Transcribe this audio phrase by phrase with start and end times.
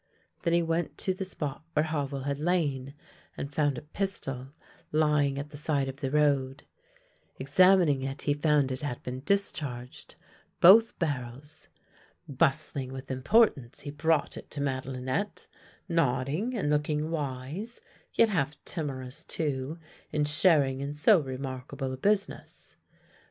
[0.41, 2.95] Then he went to the spot where Havel had lain,
[3.37, 4.47] and found a pistol
[4.91, 6.65] lying at the side of the road.
[7.37, 10.15] Exam ining it, he found it had been discharged—
[10.59, 11.67] both barrels.
[12.27, 15.45] Bustling with importance he brought it to Madelinette,
[15.87, 17.79] nodding and looking wise,
[18.15, 19.77] yet half timorous too
[20.11, 22.75] in sharing in so remarkable a business.